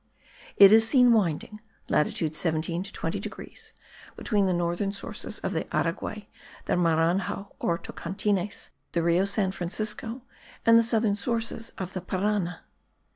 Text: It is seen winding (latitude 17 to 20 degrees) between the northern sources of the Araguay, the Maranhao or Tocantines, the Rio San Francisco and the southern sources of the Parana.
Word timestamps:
It 0.57 0.71
is 0.71 0.89
seen 0.89 1.13
winding 1.13 1.59
(latitude 1.87 2.33
17 2.35 2.81
to 2.81 2.91
20 2.91 3.19
degrees) 3.19 3.71
between 4.15 4.47
the 4.47 4.51
northern 4.53 4.91
sources 4.91 5.37
of 5.37 5.53
the 5.53 5.65
Araguay, 5.65 6.25
the 6.65 6.73
Maranhao 6.73 7.51
or 7.59 7.77
Tocantines, 7.77 8.71
the 8.93 9.03
Rio 9.03 9.25
San 9.25 9.51
Francisco 9.51 10.23
and 10.65 10.75
the 10.75 10.81
southern 10.81 11.15
sources 11.15 11.71
of 11.77 11.93
the 11.93 12.01
Parana. 12.01 12.63